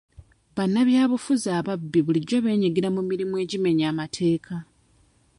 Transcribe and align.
Bannabyabufuzi 0.55 1.47
ababi 1.59 1.99
bulijjo 2.05 2.37
beenyigira 2.43 2.89
mu 2.95 3.01
mirimu 3.09 3.35
egimenya 3.43 3.85
amateeka. 3.93 4.55